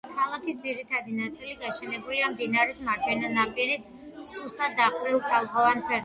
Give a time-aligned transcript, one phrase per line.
[0.19, 3.85] ქალაქის ძირითადი ნაწილი განაშენიანებულია მდინარის მარჯვენა ნაპირის
[4.31, 5.99] სუსტად დახრილ ტალღოვან ფერდობზე.